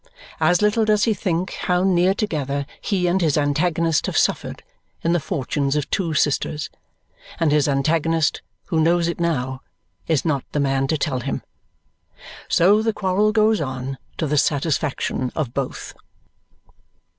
[0.39, 4.63] As little does he think how near together he and his antagonist have suffered
[5.03, 6.71] in the fortunes of two sisters,
[7.39, 9.61] and his antagonist, who knows it now,
[10.07, 11.43] is not the man to tell him.
[12.47, 15.93] So the quarrel goes on to the satisfaction of both.